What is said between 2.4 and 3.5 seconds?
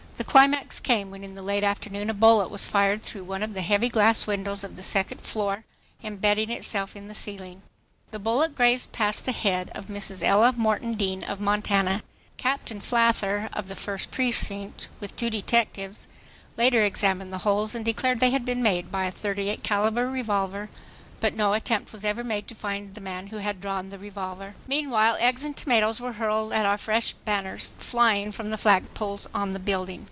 was fired through one